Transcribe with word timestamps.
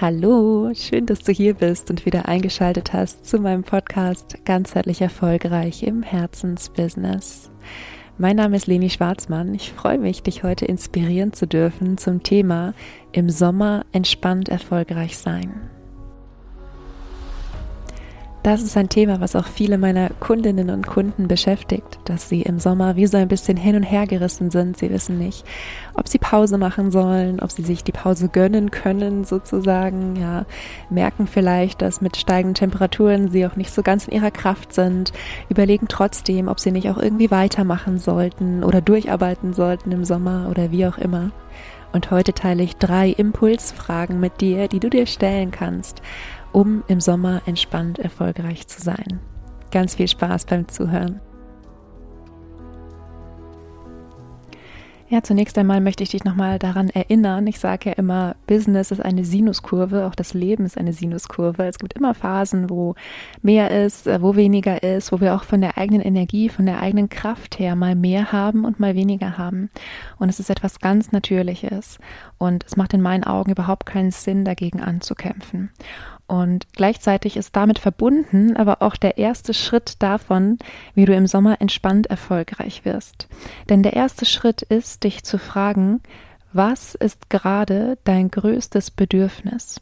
Hallo, 0.00 0.70
schön, 0.72 1.04
dass 1.04 1.18
du 1.18 1.30
hier 1.30 1.52
bist 1.52 1.90
und 1.90 2.06
wieder 2.06 2.26
eingeschaltet 2.26 2.94
hast 2.94 3.26
zu 3.26 3.38
meinem 3.38 3.64
Podcast 3.64 4.46
Ganzheitlich 4.46 5.02
erfolgreich 5.02 5.82
im 5.82 6.02
Herzensbusiness. 6.02 7.50
Mein 8.16 8.36
Name 8.36 8.56
ist 8.56 8.66
Leni 8.66 8.88
Schwarzmann. 8.88 9.54
Ich 9.54 9.74
freue 9.74 9.98
mich, 9.98 10.22
dich 10.22 10.42
heute 10.42 10.64
inspirieren 10.64 11.34
zu 11.34 11.46
dürfen 11.46 11.98
zum 11.98 12.22
Thema 12.22 12.72
im 13.12 13.28
Sommer 13.28 13.84
entspannt 13.92 14.48
erfolgreich 14.48 15.18
sein. 15.18 15.68
Das 18.42 18.62
ist 18.62 18.74
ein 18.78 18.88
Thema, 18.88 19.20
was 19.20 19.36
auch 19.36 19.46
viele 19.46 19.76
meiner 19.76 20.08
Kundinnen 20.18 20.70
und 20.70 20.86
Kunden 20.86 21.28
beschäftigt, 21.28 21.98
dass 22.06 22.30
sie 22.30 22.40
im 22.40 22.58
Sommer 22.58 22.96
wie 22.96 23.06
so 23.06 23.18
ein 23.18 23.28
bisschen 23.28 23.58
hin 23.58 23.76
und 23.76 23.82
her 23.82 24.06
gerissen 24.06 24.50
sind. 24.50 24.78
Sie 24.78 24.88
wissen 24.88 25.18
nicht, 25.18 25.44
ob 25.92 26.08
sie 26.08 26.16
Pause 26.16 26.56
machen 26.56 26.90
sollen, 26.90 27.40
ob 27.40 27.50
sie 27.50 27.60
sich 27.60 27.84
die 27.84 27.92
Pause 27.92 28.30
gönnen 28.30 28.70
können, 28.70 29.24
sozusagen. 29.24 30.16
Ja, 30.16 30.46
merken 30.88 31.26
vielleicht, 31.26 31.82
dass 31.82 32.00
mit 32.00 32.16
steigenden 32.16 32.54
Temperaturen 32.54 33.30
sie 33.30 33.44
auch 33.44 33.56
nicht 33.56 33.74
so 33.74 33.82
ganz 33.82 34.08
in 34.08 34.14
ihrer 34.14 34.30
Kraft 34.30 34.72
sind, 34.72 35.12
überlegen 35.50 35.88
trotzdem, 35.88 36.48
ob 36.48 36.60
sie 36.60 36.72
nicht 36.72 36.88
auch 36.88 36.98
irgendwie 36.98 37.30
weitermachen 37.30 37.98
sollten 37.98 38.64
oder 38.64 38.80
durcharbeiten 38.80 39.52
sollten 39.52 39.92
im 39.92 40.06
Sommer 40.06 40.48
oder 40.50 40.70
wie 40.70 40.86
auch 40.86 40.96
immer. 40.96 41.30
Und 41.92 42.10
heute 42.10 42.32
teile 42.32 42.62
ich 42.62 42.76
drei 42.76 43.10
Impulsfragen 43.10 44.20
mit 44.20 44.40
dir, 44.40 44.68
die 44.68 44.78
du 44.78 44.88
dir 44.88 45.06
stellen 45.06 45.50
kannst, 45.50 46.00
um 46.52 46.82
im 46.88 47.00
Sommer 47.00 47.42
entspannt 47.46 47.98
erfolgreich 47.98 48.66
zu 48.66 48.80
sein. 48.80 49.20
Ganz 49.70 49.94
viel 49.94 50.08
Spaß 50.08 50.46
beim 50.46 50.68
Zuhören. 50.68 51.20
Ja, 55.10 55.24
zunächst 55.24 55.58
einmal 55.58 55.80
möchte 55.80 56.04
ich 56.04 56.10
dich 56.10 56.22
nochmal 56.22 56.60
daran 56.60 56.88
erinnern. 56.88 57.44
Ich 57.48 57.58
sage 57.58 57.90
ja 57.90 57.96
immer, 57.96 58.36
Business 58.46 58.92
ist 58.92 59.04
eine 59.04 59.24
Sinuskurve, 59.24 60.06
auch 60.06 60.14
das 60.14 60.34
Leben 60.34 60.64
ist 60.64 60.78
eine 60.78 60.92
Sinuskurve. 60.92 61.64
Es 61.64 61.80
gibt 61.80 61.94
immer 61.94 62.14
Phasen, 62.14 62.70
wo 62.70 62.94
mehr 63.42 63.72
ist, 63.72 64.06
äh, 64.06 64.22
wo 64.22 64.36
weniger 64.36 64.84
ist, 64.84 65.10
wo 65.10 65.20
wir 65.20 65.34
auch 65.34 65.42
von 65.42 65.62
der 65.62 65.78
eigenen 65.78 66.00
Energie, 66.00 66.48
von 66.48 66.64
der 66.64 66.80
eigenen 66.80 67.08
Kraft 67.08 67.58
her 67.58 67.74
mal 67.74 67.96
mehr 67.96 68.30
haben 68.30 68.64
und 68.64 68.78
mal 68.78 68.94
weniger 68.94 69.36
haben. 69.36 69.68
Und 70.20 70.28
es 70.28 70.38
ist 70.38 70.48
etwas 70.48 70.78
ganz 70.78 71.10
Natürliches. 71.10 71.98
Und 72.38 72.64
es 72.64 72.76
macht 72.76 72.94
in 72.94 73.02
meinen 73.02 73.24
Augen 73.24 73.50
überhaupt 73.50 73.86
keinen 73.86 74.12
Sinn, 74.12 74.44
dagegen 74.44 74.80
anzukämpfen. 74.80 75.70
Und 76.30 76.72
gleichzeitig 76.74 77.36
ist 77.36 77.56
damit 77.56 77.80
verbunden 77.80 78.56
aber 78.56 78.82
auch 78.82 78.94
der 78.94 79.18
erste 79.18 79.52
Schritt 79.52 80.00
davon, 80.00 80.60
wie 80.94 81.04
du 81.04 81.12
im 81.12 81.26
Sommer 81.26 81.60
entspannt 81.60 82.06
erfolgreich 82.06 82.84
wirst. 82.84 83.26
Denn 83.68 83.82
der 83.82 83.94
erste 83.94 84.24
Schritt 84.24 84.62
ist, 84.62 85.02
dich 85.02 85.24
zu 85.24 85.38
fragen, 85.38 86.00
was 86.52 86.94
ist 86.94 87.30
gerade 87.30 87.98
dein 88.04 88.30
größtes 88.30 88.92
Bedürfnis? 88.92 89.80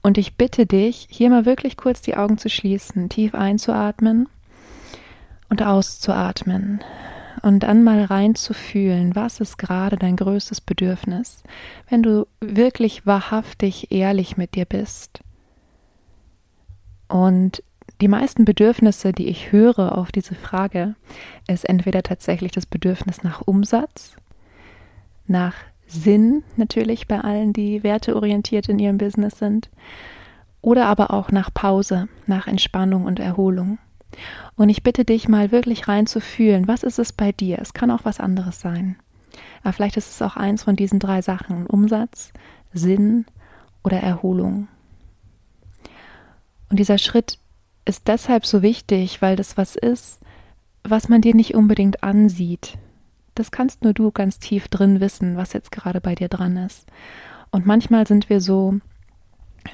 Und 0.00 0.16
ich 0.16 0.38
bitte 0.38 0.64
dich, 0.64 1.06
hier 1.10 1.28
mal 1.28 1.44
wirklich 1.44 1.76
kurz 1.76 2.00
die 2.00 2.16
Augen 2.16 2.38
zu 2.38 2.48
schließen, 2.48 3.10
tief 3.10 3.34
einzuatmen 3.34 4.26
und 5.50 5.62
auszuatmen 5.62 6.82
und 7.42 7.62
dann 7.62 7.84
mal 7.84 8.04
reinzufühlen, 8.04 9.14
was 9.14 9.38
ist 9.38 9.58
gerade 9.58 9.98
dein 9.98 10.16
größtes 10.16 10.62
Bedürfnis, 10.62 11.42
wenn 11.90 12.02
du 12.02 12.26
wirklich 12.40 13.04
wahrhaftig 13.04 13.92
ehrlich 13.92 14.38
mit 14.38 14.54
dir 14.54 14.64
bist. 14.64 15.20
Und 17.08 17.62
die 18.00 18.08
meisten 18.08 18.44
Bedürfnisse, 18.44 19.12
die 19.12 19.28
ich 19.28 19.52
höre 19.52 19.96
auf 19.96 20.10
diese 20.10 20.34
Frage, 20.34 20.94
ist 21.46 21.68
entweder 21.68 22.02
tatsächlich 22.02 22.52
das 22.52 22.66
Bedürfnis 22.66 23.22
nach 23.22 23.42
Umsatz, 23.42 24.16
nach 25.26 25.54
Sinn 25.86 26.42
natürlich 26.56 27.06
bei 27.06 27.20
allen, 27.20 27.52
die 27.52 27.82
werteorientiert 27.82 28.68
in 28.68 28.78
ihrem 28.78 28.98
Business 28.98 29.38
sind, 29.38 29.70
oder 30.60 30.86
aber 30.86 31.12
auch 31.12 31.30
nach 31.30 31.52
Pause, 31.52 32.08
nach 32.26 32.46
Entspannung 32.46 33.04
und 33.04 33.20
Erholung. 33.20 33.78
Und 34.56 34.68
ich 34.68 34.82
bitte 34.82 35.04
dich 35.04 35.28
mal 35.28 35.52
wirklich 35.52 35.88
reinzufühlen, 35.88 36.66
was 36.68 36.82
ist 36.82 36.98
es 36.98 37.12
bei 37.12 37.32
dir? 37.32 37.58
Es 37.60 37.74
kann 37.74 37.90
auch 37.90 38.04
was 38.04 38.20
anderes 38.20 38.60
sein. 38.60 38.96
Aber 39.62 39.72
vielleicht 39.72 39.96
ist 39.96 40.10
es 40.10 40.22
auch 40.22 40.36
eins 40.36 40.64
von 40.64 40.76
diesen 40.76 40.98
drei 40.98 41.22
Sachen, 41.22 41.66
Umsatz, 41.66 42.32
Sinn 42.72 43.26
oder 43.82 43.98
Erholung. 43.98 44.68
Und 46.70 46.78
dieser 46.78 46.98
Schritt 46.98 47.38
ist 47.84 48.08
deshalb 48.08 48.46
so 48.46 48.62
wichtig, 48.62 49.22
weil 49.22 49.36
das 49.36 49.56
was 49.56 49.76
ist, 49.76 50.20
was 50.82 51.08
man 51.08 51.20
dir 51.20 51.34
nicht 51.34 51.54
unbedingt 51.54 52.02
ansieht. 52.02 52.78
Das 53.34 53.50
kannst 53.50 53.82
nur 53.82 53.92
du 53.92 54.10
ganz 54.10 54.38
tief 54.38 54.68
drin 54.68 55.00
wissen, 55.00 55.36
was 55.36 55.52
jetzt 55.52 55.72
gerade 55.72 56.00
bei 56.00 56.14
dir 56.14 56.28
dran 56.28 56.56
ist. 56.56 56.86
Und 57.50 57.66
manchmal 57.66 58.06
sind 58.06 58.28
wir 58.28 58.40
so, 58.40 58.78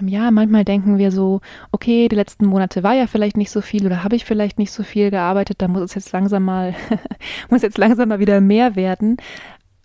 ja, 0.06 0.30
manchmal 0.30 0.64
denken 0.64 0.98
wir 0.98 1.10
so, 1.10 1.40
okay, 1.72 2.08
die 2.08 2.16
letzten 2.16 2.46
Monate 2.46 2.82
war 2.82 2.94
ja 2.94 3.06
vielleicht 3.06 3.36
nicht 3.36 3.50
so 3.50 3.60
viel 3.60 3.86
oder 3.86 4.04
habe 4.04 4.16
ich 4.16 4.24
vielleicht 4.24 4.58
nicht 4.58 4.72
so 4.72 4.82
viel 4.82 5.10
gearbeitet, 5.10 5.60
da 5.60 5.68
muss 5.68 5.82
es 5.82 5.94
jetzt 5.94 6.12
langsam 6.12 6.44
mal, 6.44 6.74
muss 7.50 7.62
jetzt 7.62 7.78
langsam 7.78 8.08
mal 8.08 8.20
wieder 8.20 8.40
mehr 8.40 8.76
werden. 8.76 9.16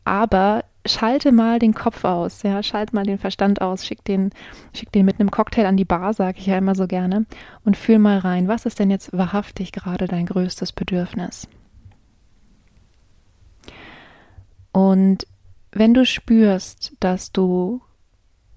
Aber 0.04 0.64
schalte 0.86 1.32
mal 1.32 1.60
den 1.60 1.74
Kopf 1.74 2.04
aus, 2.04 2.44
ja, 2.44 2.62
schalte 2.64 2.96
mal 2.96 3.06
den 3.06 3.18
Verstand 3.18 3.62
aus, 3.62 3.86
schick 3.86 4.04
den, 4.04 4.32
schick 4.74 4.92
den 4.92 5.06
mit 5.06 5.20
einem 5.20 5.32
Cocktail 5.32 5.66
an 5.66 5.78
die 5.78 5.86
Bar, 5.86 6.14
sage 6.14 6.40
ich 6.40 6.46
ja 6.46 6.58
immer 6.58 6.76
so 6.76 6.88
gerne, 6.88 7.26
und 7.64 7.78
fühl 7.78 8.00
mal 8.00 8.20
rein, 8.20 8.48
was 8.48 8.66
ist 8.66 8.80
denn 8.80 8.92
jetzt 8.92 9.16
wahrhaftig 9.18 9.72
gerade 9.72 10.08
dein 10.08 10.26
größtes 10.26 10.72
Bedürfnis? 10.72 11.48
Und 14.72 15.26
wenn 15.72 15.94
du 15.94 16.06
spürst, 16.06 16.94
dass 17.00 17.32
du 17.32 17.82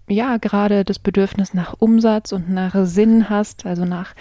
ja 0.09 0.37
gerade 0.39 0.85
das 0.85 0.99
Bedürfnis 0.99 1.55
nach 1.55 1.75
Umsatz 1.79 2.33
und 2.33 2.51
nach 2.51 2.75
Sinn 2.87 3.29
hast, 3.31 3.67
also 3.67 3.85
nach 3.85 4.15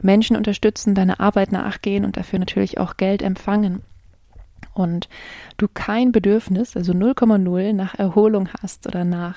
Menschen 0.00 0.36
unterstützen, 0.36 0.94
deine 0.94 1.20
Arbeit 1.20 1.52
nachgehen 1.52 2.04
und 2.04 2.16
dafür 2.16 2.38
natürlich 2.38 2.78
auch 2.78 2.96
Geld 2.96 3.22
empfangen, 3.22 3.82
und 4.74 5.08
du 5.56 5.68
kein 5.72 6.12
Bedürfnis, 6.12 6.76
also 6.76 6.92
0,0 6.92 7.72
nach 7.72 7.94
Erholung 7.94 8.48
hast 8.60 8.86
oder 8.86 9.04
nach 9.04 9.36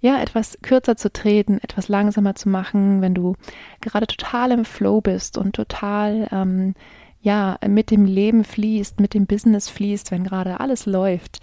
ja, 0.00 0.22
etwas 0.22 0.58
kürzer 0.62 0.96
zu 0.96 1.12
treten, 1.12 1.58
etwas 1.60 1.88
langsamer 1.88 2.36
zu 2.36 2.48
machen, 2.48 3.00
wenn 3.00 3.14
du 3.14 3.34
gerade 3.80 4.06
total 4.06 4.52
im 4.52 4.64
Flow 4.64 5.00
bist 5.00 5.36
und 5.36 5.56
total 5.56 6.28
ähm, 6.30 6.74
ja 7.20 7.58
mit 7.66 7.90
dem 7.90 8.04
Leben 8.04 8.44
fließt, 8.44 9.00
mit 9.00 9.14
dem 9.14 9.26
Business 9.26 9.68
fließt, 9.68 10.12
wenn 10.12 10.22
gerade 10.24 10.60
alles 10.60 10.86
läuft 10.86 11.40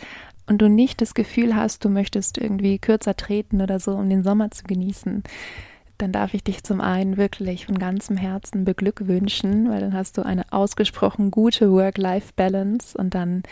und 0.47 0.61
du 0.61 0.69
nicht 0.69 1.01
das 1.01 1.13
Gefühl 1.13 1.55
hast, 1.55 1.83
du 1.83 1.89
möchtest 1.89 2.37
irgendwie 2.37 2.79
kürzer 2.79 3.15
treten 3.15 3.61
oder 3.61 3.79
so, 3.79 3.91
um 3.91 4.09
den 4.09 4.23
Sommer 4.23 4.51
zu 4.51 4.63
genießen, 4.63 5.23
dann 5.97 6.11
darf 6.11 6.33
ich 6.33 6.43
dich 6.43 6.63
zum 6.63 6.81
einen 6.81 7.17
wirklich 7.17 7.65
von 7.65 7.79
ganzem 7.79 8.17
Herzen 8.17 8.65
beglückwünschen, 8.65 9.69
weil 9.69 9.81
dann 9.81 9.93
hast 9.93 10.17
du 10.17 10.23
eine 10.23 10.51
ausgesprochen 10.51 11.31
gute 11.31 11.71
Work-Life-Balance 11.71 12.97
und 12.97 13.13
dann 13.15 13.43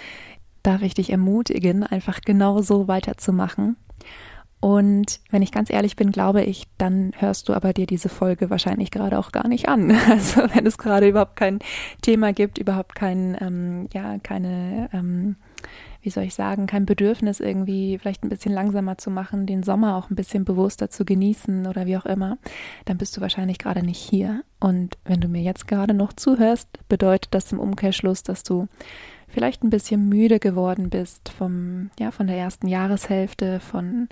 darf 0.62 0.82
ich 0.82 0.94
dich 0.94 1.10
ermutigen, 1.10 1.84
einfach 1.84 2.22
genau 2.22 2.62
so 2.62 2.88
weiterzumachen. 2.88 3.76
Und 4.64 5.20
wenn 5.30 5.42
ich 5.42 5.52
ganz 5.52 5.70
ehrlich 5.70 5.98
bin, 5.98 6.14
glaube 6.14 6.42
ich, 6.42 6.68
dann 6.78 7.12
hörst 7.18 7.50
du 7.50 7.54
aber 7.54 7.74
dir 7.74 7.86
diese 7.86 8.08
Folge 8.08 8.50
wahrscheinlich 8.50 8.92
gerade 8.92 9.20
auch 9.20 9.34
gar 9.34 9.50
nicht 9.50 9.68
an. 9.68 9.92
Also 10.10 10.44
wenn 10.54 10.66
es 10.66 10.78
gerade 10.78 11.10
überhaupt 11.10 11.36
kein 11.36 11.60
Thema 12.02 12.32
gibt, 12.32 12.58
überhaupt 12.58 12.96
kein, 12.96 13.38
ähm, 13.42 13.90
ja, 13.94 14.20
keine 14.20 14.90
ähm, 14.94 15.36
wie 16.04 16.10
soll 16.10 16.26
ich 16.26 16.36
sagen, 16.36 16.68
kein 16.68 16.86
Bedürfnis 16.86 17.40
irgendwie 17.40 17.98
vielleicht 17.98 18.24
ein 18.24 18.30
bisschen 18.30 18.54
langsamer 18.54 18.98
zu 18.98 19.10
machen, 19.10 19.46
den 19.46 19.64
Sommer 19.64 19.96
auch 19.96 20.10
ein 20.10 20.16
bisschen 20.16 20.44
bewusster 20.44 20.90
zu 20.90 21.06
genießen 21.06 21.66
oder 21.66 21.86
wie 21.86 21.98
auch 21.98 22.06
immer, 22.06 22.38
dann 22.86 22.98
bist 22.98 23.16
du 23.16 23.22
wahrscheinlich 23.22 23.58
gerade 23.58 23.84
nicht 23.84 24.00
hier. 24.00 24.44
Und 24.60 24.98
wenn 25.06 25.22
du 25.22 25.30
mir 25.30 25.42
jetzt 25.42 25.68
gerade 25.68 25.94
noch 25.94 26.12
zuhörst, 26.12 26.68
bedeutet 26.90 27.34
das 27.34 27.52
im 27.54 27.60
Umkehrschluss, 27.60 28.22
dass 28.24 28.44
du 28.44 28.68
vielleicht 29.30 29.64
ein 29.64 29.70
bisschen 29.70 30.10
müde 30.10 30.40
geworden 30.40 30.90
bist 30.90 31.30
vom, 31.30 31.90
ja, 31.98 32.12
von 32.12 32.28
der 32.28 32.38
ersten 32.38 32.68
Jahreshälfte, 32.68 33.62
von 33.62 34.10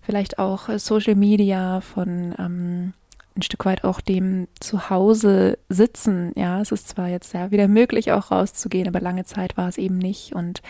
vielleicht 0.00 0.38
auch 0.38 0.68
Social 0.78 1.16
Media, 1.16 1.80
von 1.80 2.34
ähm, 2.38 2.92
ein 3.36 3.42
Stück 3.42 3.64
weit 3.66 3.84
auch 3.84 4.00
dem 4.00 4.48
Zuhause 4.60 5.58
sitzen. 5.68 6.32
Ja, 6.36 6.60
es 6.60 6.72
ist 6.72 6.88
zwar 6.88 7.08
jetzt 7.08 7.34
ja 7.34 7.50
wieder 7.50 7.68
möglich, 7.68 8.12
auch 8.12 8.30
rauszugehen, 8.30 8.88
aber 8.88 9.00
lange 9.00 9.24
Zeit 9.24 9.56
war 9.56 9.68
es 9.68 9.76
eben 9.76 9.98
nicht. 9.98 10.34
Und 10.34 10.62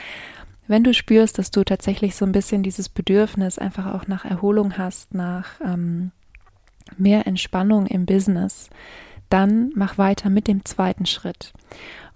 wenn 0.68 0.84
du 0.84 0.94
spürst, 0.94 1.38
dass 1.38 1.50
du 1.50 1.64
tatsächlich 1.64 2.16
so 2.16 2.24
ein 2.24 2.32
bisschen 2.32 2.62
dieses 2.62 2.88
Bedürfnis 2.88 3.58
einfach 3.58 3.94
auch 3.94 4.06
nach 4.06 4.24
Erholung 4.24 4.78
hast, 4.78 5.14
nach 5.14 5.60
ähm, 5.64 6.10
mehr 6.96 7.26
Entspannung 7.26 7.86
im 7.86 8.06
Business, 8.06 8.70
dann 9.28 9.72
mach 9.74 9.98
weiter 9.98 10.30
mit 10.30 10.48
dem 10.48 10.64
zweiten 10.64 11.06
Schritt. 11.06 11.52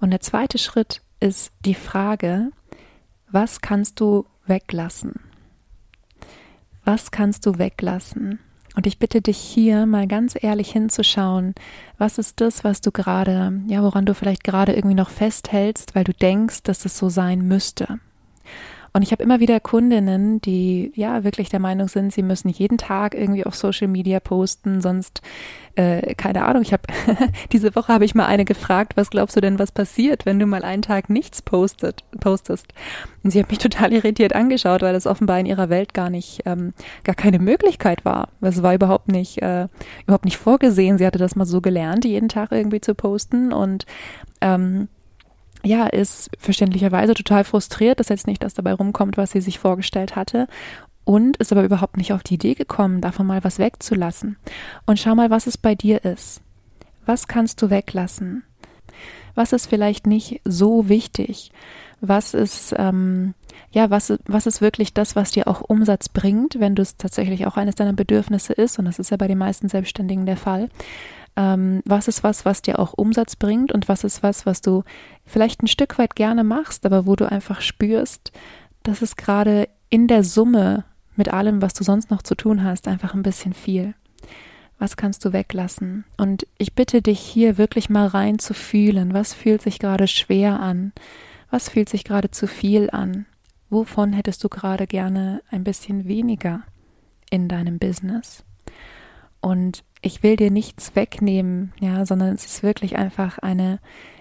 Und 0.01 0.11
der 0.11 0.21
zweite 0.21 0.59
Schritt 0.59 1.03
ist 1.19 1.53
die 1.65 1.75
Frage, 1.75 2.51
was 3.31 3.61
kannst 3.61 4.01
du 4.01 4.27
weglassen? 4.47 5.15
Was 6.85 7.11
kannst 7.11 7.47
du 7.47 7.59
weglassen? 7.59 8.39
Und 8.77 8.87
ich 8.87 8.99
bitte 8.99 9.21
dich 9.21 9.39
hier 9.39 9.85
mal 9.87 10.07
ganz 10.07 10.37
ehrlich 10.41 10.71
hinzuschauen, 10.71 11.55
was 11.99 12.19
ist 12.19 12.41
das, 12.41 12.63
was 12.63 12.81
du 12.81 12.93
gerade, 12.93 13.61
ja, 13.67 13.83
woran 13.83 14.07
du 14.07 14.15
vielleicht 14.15 14.45
gerade 14.45 14.73
irgendwie 14.75 14.95
noch 14.95 15.11
festhältst, 15.11 15.95
weil 15.95 16.05
du 16.05 16.13
denkst, 16.13 16.63
dass 16.63 16.85
es 16.85 16.97
so 16.97 17.09
sein 17.09 17.47
müsste. 17.47 17.99
Und 18.93 19.03
ich 19.03 19.13
habe 19.13 19.23
immer 19.23 19.39
wieder 19.41 19.61
Kundinnen, 19.61 20.41
die 20.41 20.93
ja 20.95 21.23
wirklich 21.23 21.49
der 21.49 21.61
Meinung 21.61 21.89
sind, 21.89 22.13
sie 22.13 22.23
müssen 22.23 22.49
jeden 22.49 22.79
Tag 22.79 23.15
irgendwie 23.15 23.47
auf 23.47 23.55
Social 23.55 23.89
Media 23.89 24.19
posten, 24.19 24.81
sonst 24.81 25.23
äh, 25.77 26.15
keine 26.15 26.45
Ahnung. 26.45 26.63
Ich 26.63 26.73
habe 26.73 26.83
diese 27.53 27.75
Woche 27.77 27.93
habe 27.93 28.05
ich 28.05 28.15
mal 28.15 28.27
eine 28.27 28.45
gefragt, 28.45 28.97
was 28.97 29.11
glaubst 29.11 29.37
du 29.37 29.41
denn, 29.41 29.59
was 29.59 29.71
passiert, 29.71 30.27
wenn 30.27 30.39
du 30.39 30.47
mal 30.47 30.65
einen 30.65 30.83
Tag 30.83 31.09
nichts 31.09 31.41
postet, 31.43 32.05
postest? 32.19 32.67
Und 33.23 33.31
sie 33.31 33.41
hat 33.41 33.51
mich 33.51 33.59
total 33.59 33.93
irritiert 33.93 34.35
angeschaut, 34.35 34.83
weil 34.83 34.93
das 34.93 35.07
offenbar 35.07 35.39
in 35.39 35.47
ihrer 35.47 35.69
Welt 35.69 35.95
gar 35.95 36.11
nicht, 36.11 36.43
ähm, 36.45 36.73
gar 37.05 37.15
keine 37.15 37.39
Möglichkeit 37.39 38.05
war. 38.05 38.29
Es 38.41 38.63
war 38.63 38.75
überhaupt 38.75 39.09
nicht, 39.09 39.41
äh, 39.43 39.69
überhaupt 40.05 40.25
nicht 40.25 40.37
vorgesehen. 40.37 40.99
Sie 40.99 41.07
hatte 41.07 41.19
das 41.19 41.37
mal 41.37 41.47
so 41.47 41.61
gelernt, 41.61 42.05
jeden 42.05 42.29
Tag 42.29 42.51
irgendwie 42.51 42.81
zu 42.81 42.95
posten 42.95 43.53
und 43.53 43.87
ähm, 44.41 44.89
ja, 45.65 45.87
ist 45.87 46.31
verständlicherweise 46.39 47.15
total 47.15 47.45
frustriert, 47.45 48.01
dass 48.01 48.09
jetzt 48.09 48.27
nicht 48.27 48.43
das 48.43 48.55
dabei 48.55 48.73
rumkommt, 48.75 49.17
was 49.17 49.33
sie 49.33 49.41
sich 49.41 49.59
vorgestellt 49.59 50.17
hatte. 50.17 50.47
Und 51.05 51.39
ist 51.39 51.51
aber 51.51 51.65
überhaupt 51.65 51.97
nicht 51.97 52.13
auf 52.13 52.23
die 52.23 52.35
Idee 52.35 52.55
gekommen, 52.55 53.01
davon 53.01 53.27
mal 53.27 53.43
was 53.43 53.59
wegzulassen. 53.59 54.37
Und 54.87 54.99
schau 54.99 55.15
mal, 55.15 55.31
was 55.31 55.47
es 55.47 55.59
bei 55.59 55.75
dir 55.75 56.05
ist. 56.05 56.41
Was 57.05 57.27
kannst 57.27 57.61
du 57.63 57.71
weglassen? 57.71 58.45
Was 59.35 59.53
ist 59.53 59.67
vielleicht 59.67 60.07
nicht 60.07 60.41
so 60.45 60.89
wichtig? 60.89 61.53
Was 62.01 62.35
ist, 62.35 62.75
ähm, 62.77 63.35
ja, 63.73 63.91
was, 63.91 64.13
was 64.27 64.47
ist 64.47 64.61
wirklich 64.61 64.95
das, 64.95 65.17
was 65.17 65.33
dir 65.33 65.49
auch 65.49 65.63
Umsatz 65.63 66.09
bringt, 66.09 66.61
wenn 66.61 66.75
du 66.75 66.83
es 66.83 66.97
tatsächlich 66.97 67.47
auch 67.47 67.57
eines 67.57 67.75
deiner 67.75 67.93
Bedürfnisse 67.93 68.53
ist? 68.53 68.79
Und 68.79 68.85
das 68.85 68.99
ist 68.99 69.11
ja 69.11 69.17
bei 69.17 69.29
den 69.29 69.39
meisten 69.39 69.69
Selbstständigen 69.69 70.27
der 70.27 70.37
Fall 70.37 70.69
ähm, 71.37 71.83
was 71.85 72.09
ist 72.09 72.23
was, 72.25 72.45
was 72.45 72.63
dir 72.63 72.79
auch 72.79 72.93
Umsatz 72.95 73.37
bringt 73.37 73.73
und 73.73 73.89
was 73.89 74.05
ist 74.05 74.23
was, 74.23 74.47
was 74.47 74.61
du 74.61 74.83
vielleicht 75.25 75.63
ein 75.63 75.69
Stück 75.69 75.99
weit 75.99 76.17
gerne 76.17 76.45
machst, 76.45 76.85
aber 76.87 77.07
wo 77.07 77.17
du 77.17 77.31
einfach 77.31 77.61
spürst, 77.61 78.33
dass 78.83 79.03
es 79.03 79.17
gerade 79.17 79.69
in 79.89 80.07
der 80.07 80.25
Summe 80.25 80.85
mit 81.17 81.33
allem, 81.33 81.63
was 81.63 81.75
du 81.75 81.85
sonst 81.85 82.11
noch 82.11 82.23
zu 82.23 82.35
tun 82.35 82.65
hast, 82.65 82.89
einfach 82.89 83.15
ein 83.15 83.23
bisschen 83.23 83.53
viel. 83.53 83.95
Was 84.79 84.97
kannst 84.97 85.25
du 85.25 85.35
weglassen? 85.35 86.05
Und 86.17 86.47
ich 86.57 86.75
bitte 86.75 87.03
dich 87.03 87.21
hier 87.21 87.59
wirklich 87.59 87.91
mal 87.91 88.07
rein 88.07 88.39
zu 88.39 88.55
fühlen. 88.55 89.13
Was 89.13 89.35
fühlt 89.35 89.61
sich 89.61 89.79
gerade 89.79 90.09
schwer 90.09 90.59
an? 90.59 90.93
Was 91.51 91.69
fühlt 91.69 91.91
sich 91.91 92.05
gerade 92.05 92.31
zu 92.31 92.47
viel 92.47 92.89
an? 92.91 93.27
Wovon 93.69 94.15
hättest 94.15 94.43
du 94.43 94.49
gerade 94.49 94.87
gerne 94.87 95.43
ein 95.51 95.65
bisschen 95.65 96.09
weniger 96.09 96.63
in 97.29 97.49
deinem 97.49 97.79
Business? 97.79 98.43
Und 99.41 99.85
ich 100.03 100.23
will 100.23 100.37
dir 100.37 100.51
nichts 100.51 100.97
wegnehmen, 100.97 101.73
ja, 101.81 102.07
sondern 102.07 102.35
es 102.35 102.47
ist 102.47 102.63
wirklich 102.63 102.97
einfach 102.97 103.39
eine 103.39 103.81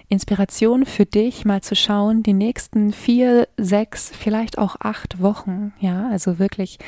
Inspiration 0.09 0.87
für 0.87 1.05
dich, 1.05 1.45
mal 1.45 1.61
zu 1.61 1.75
schauen, 1.75 2.23
die 2.23 2.33
nächsten 2.33 2.91
vier, 2.91 3.47
sechs, 3.57 4.11
vielleicht 4.13 4.57
auch 4.57 4.75
acht 4.79 5.21
Wochen, 5.21 5.71
ja, 5.79 6.09
also 6.09 6.39
wirklich, 6.39 6.79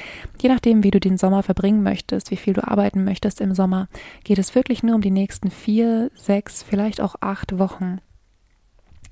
je 0.41 0.49
nachdem, 0.49 0.83
wie 0.83 0.89
du 0.89 0.99
den 0.99 1.19
Sommer 1.19 1.43
verbringen 1.43 1.83
möchtest, 1.83 2.31
wie 2.31 2.35
viel 2.35 2.53
du 2.53 2.67
arbeiten 2.67 3.03
möchtest 3.03 3.39
im 3.39 3.53
Sommer, 3.53 3.87
geht 4.23 4.39
es 4.39 4.55
wirklich 4.55 4.81
nur 4.81 4.95
um 4.95 5.01
die 5.01 5.11
nächsten 5.11 5.51
vier, 5.51 6.09
sechs, 6.15 6.63
vielleicht 6.63 6.99
auch 6.99 7.15
acht 7.21 7.59
Wochen. 7.59 7.99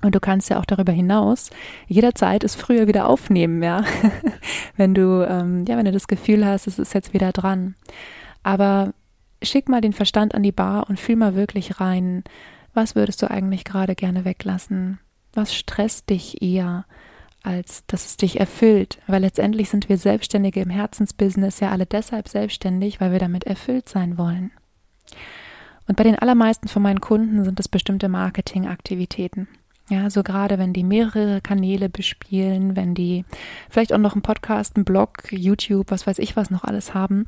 Und 0.02 0.16
du 0.16 0.20
kannst 0.20 0.50
ja 0.50 0.60
auch 0.60 0.66
darüber 0.66 0.94
hinaus 0.94 1.52
jederzeit 1.88 2.44
es 2.44 2.56
früher 2.56 2.88
wieder 2.88 3.08
aufnehmen, 3.08 3.62
ja, 3.62 3.84
wenn 4.76 4.96
du, 4.96 5.28
ähm, 5.30 5.66
ja, 5.68 5.78
wenn 5.78 5.86
du 5.86 5.92
das 5.92 6.08
Gefühl 6.08 6.46
hast, 6.46 6.66
es 6.66 6.80
ist 6.80 6.96
jetzt 6.96 7.14
wieder 7.14 7.32
dran. 7.32 7.76
Aber 8.42 8.94
schick 9.42 9.70
mal 9.70 9.82
den 9.82 9.94
Verstand 9.94 10.36
an 10.36 10.44
die 10.44 10.52
Bar 10.52 10.90
und 10.90 11.00
fühl 11.00 11.16
mal 11.16 11.36
wirklich 11.36 11.80
rein, 11.80 12.24
was 12.74 12.96
würdest 12.96 13.22
du 13.22 13.30
eigentlich 13.30 13.64
gerade 13.64 13.96
gerne 13.96 14.26
weglassen? 14.26 15.00
Was 15.34 15.56
stresst 15.56 16.10
dich 16.10 16.42
eher, 16.42 16.86
als 17.44 17.86
dass 17.88 18.06
es 18.06 18.18
dich 18.18 18.40
erfüllt? 18.40 19.00
Weil 19.08 19.22
letztendlich 19.22 19.70
sind 19.70 19.90
wir 19.90 19.98
Selbstständige 19.98 20.62
im 20.62 20.70
Herzensbusiness 20.70 21.60
ja 21.60 21.72
alle 21.72 21.86
deshalb 21.86 22.28
selbstständig, 22.28 23.00
weil 23.02 23.12
wir 23.12 23.20
damit 23.20 23.46
erfüllt 23.46 23.90
sein 23.90 24.18
wollen. 24.18 24.52
Und 25.88 25.96
bei 25.96 26.04
den 26.04 26.20
allermeisten 26.20 26.68
von 26.68 26.84
meinen 26.84 27.02
Kunden 27.02 27.44
sind 27.44 27.60
es 27.60 27.68
bestimmte 27.68 28.10
Marketingaktivitäten. 28.10 29.48
Ja, 29.90 30.12
so 30.12 30.22
gerade 30.22 30.60
wenn 30.60 30.72
die 30.72 30.84
mehrere 30.84 31.42
Kanäle 31.42 31.90
bespielen, 31.90 32.76
wenn 32.76 32.94
die 32.94 33.26
vielleicht 33.72 33.92
auch 33.92 33.98
noch 33.98 34.14
einen 34.14 34.22
Podcast, 34.22 34.76
einen 34.76 34.86
Blog, 34.86 35.32
YouTube, 35.32 35.90
was 35.90 36.06
weiß 36.06 36.20
ich 36.20 36.36
was 36.36 36.52
noch 36.52 36.64
alles 36.64 36.94
haben 36.94 37.26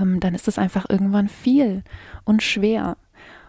ähm, 0.00 0.20
dann 0.20 0.34
ist 0.34 0.48
es 0.48 0.58
einfach 0.58 0.86
irgendwann 0.88 1.28
viel 1.28 1.82
und 2.24 2.42
schwer. 2.42 2.96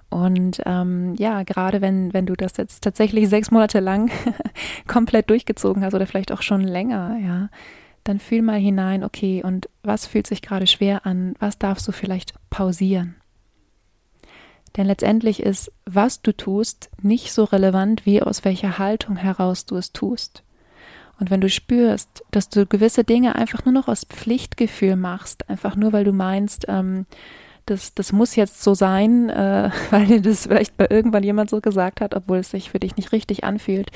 Und 0.10 0.62
ähm, 0.66 1.16
ja, 1.16 1.44
gerade 1.44 1.82
wenn, 1.82 2.14
wenn 2.14 2.26
du 2.26 2.36
das 2.36 2.58
jetzt 2.58 2.84
tatsächlich 2.84 3.28
sechs 3.28 3.52
Monate 3.52 3.80
lang 3.80 4.10
komplett 4.88 5.30
durchgezogen 5.30 5.84
hast 5.84 5.94
oder 5.94 6.08
vielleicht 6.08 6.32
auch 6.32 6.42
schon 6.42 6.62
länger, 6.62 7.18
ja, 7.22 7.50
dann 8.06 8.20
fühl 8.20 8.42
mal 8.42 8.60
hinein, 8.60 9.04
okay, 9.04 9.44
und 9.44 9.70
was 9.84 10.06
fühlt 10.06 10.28
sich 10.28 10.42
gerade 10.42 10.66
schwer 10.66 11.06
an? 11.06 11.36
Was 11.40 11.58
darfst 11.58 11.88
du 11.88 11.92
vielleicht 11.92 12.34
pausieren? 12.50 13.16
Denn 14.78 14.86
letztendlich 14.86 15.42
ist, 15.42 15.72
was 15.86 16.22
du 16.22 16.32
tust, 16.36 16.90
nicht 17.02 17.34
so 17.34 17.44
relevant, 17.44 18.06
wie 18.06 18.22
aus 18.22 18.46
welcher 18.46 18.78
Haltung 18.78 19.18
heraus 19.18 19.66
du 19.66 19.76
es 19.76 19.92
tust. 19.92 20.44
Und 21.20 21.32
wenn 21.32 21.42
du 21.42 21.50
spürst, 21.50 22.24
dass 22.32 22.50
du 22.50 22.66
gewisse 22.66 23.04
Dinge 23.04 23.36
einfach 23.36 23.66
nur 23.66 23.74
noch 23.74 23.88
aus 23.88 24.06
Pflichtgefühl 24.06 24.96
machst, 24.96 25.50
einfach 25.50 25.76
nur 25.76 25.94
weil 25.94 26.04
du 26.04 26.14
meinst, 26.14 26.66
ähm, 26.68 27.06
das, 27.66 27.94
das 27.94 28.14
muss 28.14 28.36
jetzt 28.36 28.64
so 28.64 28.74
sein, 28.74 29.30
äh, 29.30 29.70
weil 29.90 30.06
dir 30.06 30.22
das 30.22 30.44
vielleicht 30.48 30.78
bei 30.78 30.88
irgendwann 30.90 31.24
jemand 31.24 31.50
so 31.50 31.62
gesagt 31.62 32.02
hat, 32.02 32.16
obwohl 32.16 32.38
es 32.38 32.52
sich 32.52 32.72
für 32.72 32.80
dich 32.80 32.96
nicht 32.96 33.12
richtig 33.12 33.44
anfühlt, 33.44 33.92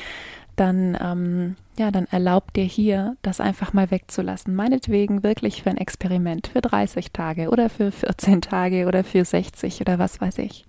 dann, 0.56 0.98
ähm, 1.02 1.56
ja, 1.78 1.92
dann 1.92 2.06
erlaub 2.12 2.54
dir 2.54 2.66
hier, 2.66 3.16
das 3.22 3.40
einfach 3.40 3.74
mal 3.74 3.90
wegzulassen. 3.90 4.54
Meinetwegen 4.54 5.24
wirklich 5.24 5.64
für 5.64 5.70
ein 5.70 5.78
Experiment, 5.78 6.48
für 6.48 6.62
30 6.62 7.12
Tage 7.12 7.50
oder 7.50 7.70
für 7.70 7.92
14 7.92 8.42
Tage 8.42 8.86
oder 8.88 9.04
für 9.04 9.24
60 9.24 9.82
oder 9.82 9.98
was 9.98 10.20
weiß 10.20 10.40
ich. 10.40 10.66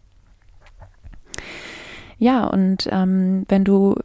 Ja, 2.18 2.46
und 2.46 2.88
ähm, 2.92 3.44
wenn 3.48 3.64
du 3.64 3.96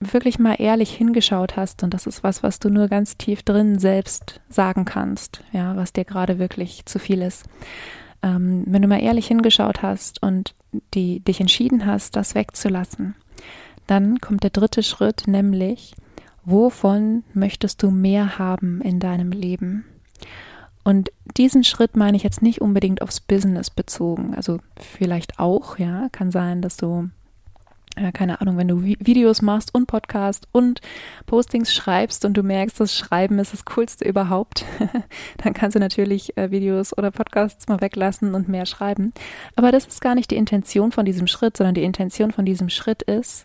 wirklich 0.00 0.38
mal 0.38 0.56
ehrlich 0.58 0.94
hingeschaut 0.94 1.56
hast, 1.56 1.82
und 1.82 1.94
das 1.94 2.06
ist 2.06 2.22
was, 2.22 2.42
was 2.42 2.58
du 2.58 2.68
nur 2.68 2.88
ganz 2.88 3.16
tief 3.16 3.42
drin 3.42 3.78
selbst 3.78 4.40
sagen 4.48 4.84
kannst, 4.84 5.42
ja, 5.52 5.76
was 5.76 5.92
dir 5.92 6.04
gerade 6.04 6.38
wirklich 6.38 6.84
zu 6.86 6.98
viel 6.98 7.22
ist. 7.22 7.44
Ähm, 8.22 8.64
wenn 8.66 8.82
du 8.82 8.88
mal 8.88 9.02
ehrlich 9.02 9.26
hingeschaut 9.26 9.82
hast 9.82 10.22
und 10.22 10.54
die, 10.94 11.20
dich 11.20 11.40
entschieden 11.40 11.86
hast, 11.86 12.16
das 12.16 12.34
wegzulassen, 12.34 13.14
dann 13.86 14.18
kommt 14.18 14.42
der 14.42 14.50
dritte 14.50 14.82
Schritt, 14.82 15.24
nämlich, 15.26 15.94
wovon 16.44 17.24
möchtest 17.32 17.82
du 17.82 17.90
mehr 17.90 18.38
haben 18.38 18.80
in 18.80 19.00
deinem 19.00 19.30
Leben? 19.30 19.84
Und 20.84 21.10
diesen 21.36 21.64
Schritt 21.64 21.96
meine 21.96 22.16
ich 22.16 22.22
jetzt 22.22 22.42
nicht 22.42 22.60
unbedingt 22.60 23.00
aufs 23.00 23.20
Business 23.20 23.70
bezogen. 23.70 24.34
Also 24.34 24.58
vielleicht 24.78 25.38
auch, 25.38 25.78
ja, 25.78 26.08
kann 26.12 26.30
sein, 26.30 26.60
dass 26.60 26.76
du 26.76 27.08
ja, 27.98 28.10
keine 28.12 28.40
Ahnung, 28.40 28.56
wenn 28.56 28.68
du 28.68 28.82
Videos 28.82 29.40
machst 29.40 29.74
und 29.74 29.86
Podcast 29.86 30.48
und 30.52 30.80
Postings 31.26 31.72
schreibst 31.72 32.24
und 32.24 32.34
du 32.34 32.42
merkst, 32.42 32.80
das 32.80 32.96
Schreiben 32.96 33.38
ist 33.38 33.52
das 33.52 33.64
Coolste 33.64 34.04
überhaupt, 34.04 34.64
dann 35.42 35.54
kannst 35.54 35.76
du 35.76 35.80
natürlich 35.80 36.36
äh, 36.36 36.50
Videos 36.50 36.96
oder 36.96 37.10
Podcasts 37.10 37.68
mal 37.68 37.80
weglassen 37.80 38.34
und 38.34 38.48
mehr 38.48 38.66
schreiben. 38.66 39.12
Aber 39.54 39.70
das 39.70 39.86
ist 39.86 40.00
gar 40.00 40.14
nicht 40.14 40.30
die 40.30 40.36
Intention 40.36 40.90
von 40.90 41.04
diesem 41.04 41.26
Schritt, 41.26 41.56
sondern 41.56 41.74
die 41.74 41.84
Intention 41.84 42.32
von 42.32 42.44
diesem 42.44 42.68
Schritt 42.68 43.02
ist, 43.02 43.44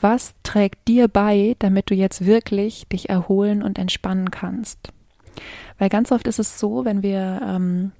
was 0.00 0.34
trägt 0.42 0.88
dir 0.88 1.08
bei, 1.08 1.56
damit 1.58 1.90
du 1.90 1.94
jetzt 1.94 2.26
wirklich 2.26 2.86
dich 2.88 3.08
erholen 3.08 3.62
und 3.62 3.78
entspannen 3.78 4.30
kannst? 4.30 4.92
Weil 5.78 5.88
ganz 5.88 6.12
oft 6.12 6.26
ist 6.26 6.38
es 6.38 6.58
so, 6.58 6.84
wenn 6.84 7.02
wir 7.02 7.40
ähm, 7.44 7.92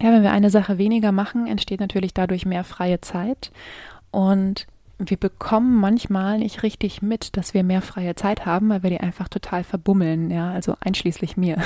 ja, 0.00 0.12
wenn 0.12 0.22
wir 0.22 0.32
eine 0.32 0.50
Sache 0.50 0.78
weniger 0.78 1.12
machen, 1.12 1.46
entsteht 1.46 1.80
natürlich 1.80 2.14
dadurch 2.14 2.46
mehr 2.46 2.64
freie 2.64 3.00
Zeit. 3.00 3.52
Und 4.10 4.66
wir 5.10 5.16
bekommen 5.16 5.76
manchmal 5.76 6.38
nicht 6.38 6.62
richtig 6.62 7.02
mit, 7.02 7.36
dass 7.36 7.54
wir 7.54 7.64
mehr 7.64 7.82
freie 7.82 8.14
Zeit 8.14 8.46
haben, 8.46 8.68
weil 8.68 8.82
wir 8.82 8.90
die 8.90 9.00
einfach 9.00 9.28
total 9.28 9.64
verbummeln, 9.64 10.30
ja, 10.30 10.50
also 10.50 10.76
einschließlich 10.80 11.36
mir. 11.36 11.58